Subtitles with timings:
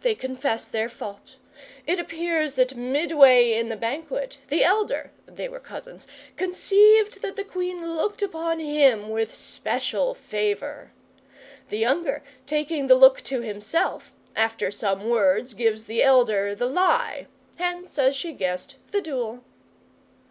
[0.00, 1.36] They confess their fault.
[1.86, 6.06] It appears that midway in the banquet the elder they were cousins
[6.38, 10.92] conceived that the Queen looked upon him with special favour.
[11.68, 17.26] The younger, taking the look to himself, after some words gives the elder the lie.
[17.56, 19.42] Hence, as she guessed, the duel.